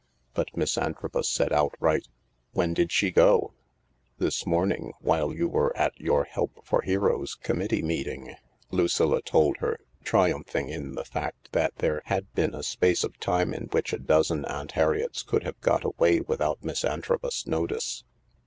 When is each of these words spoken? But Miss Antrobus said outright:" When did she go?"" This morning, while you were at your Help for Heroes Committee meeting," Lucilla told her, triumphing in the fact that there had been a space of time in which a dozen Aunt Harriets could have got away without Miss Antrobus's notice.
But 0.33 0.57
Miss 0.57 0.79
Antrobus 0.79 1.29
said 1.29 1.53
outright:" 1.53 2.07
When 2.55 2.73
did 2.73 2.91
she 2.91 3.11
go?"" 3.11 3.53
This 4.17 4.47
morning, 4.47 4.93
while 4.99 5.31
you 5.31 5.47
were 5.47 5.77
at 5.77 5.93
your 5.99 6.23
Help 6.23 6.65
for 6.65 6.81
Heroes 6.81 7.35
Committee 7.35 7.83
meeting," 7.83 8.33
Lucilla 8.71 9.21
told 9.21 9.57
her, 9.57 9.79
triumphing 10.03 10.69
in 10.69 10.95
the 10.95 11.05
fact 11.05 11.51
that 11.51 11.75
there 11.75 12.01
had 12.05 12.33
been 12.33 12.55
a 12.55 12.63
space 12.63 13.03
of 13.03 13.19
time 13.19 13.53
in 13.53 13.65
which 13.65 13.93
a 13.93 13.99
dozen 13.99 14.43
Aunt 14.45 14.71
Harriets 14.71 15.21
could 15.21 15.43
have 15.43 15.61
got 15.61 15.83
away 15.83 16.19
without 16.19 16.63
Miss 16.63 16.83
Antrobus's 16.83 17.45
notice. 17.45 18.03